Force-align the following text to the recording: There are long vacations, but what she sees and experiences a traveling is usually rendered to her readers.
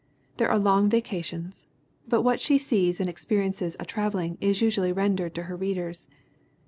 There 0.37 0.49
are 0.49 0.57
long 0.57 0.89
vacations, 0.89 1.67
but 2.07 2.23
what 2.23 2.41
she 2.41 2.57
sees 2.57 2.99
and 2.99 3.07
experiences 3.07 3.77
a 3.79 3.85
traveling 3.85 4.39
is 4.41 4.59
usually 4.59 4.91
rendered 4.91 5.35
to 5.35 5.43
her 5.43 5.55
readers. 5.55 6.07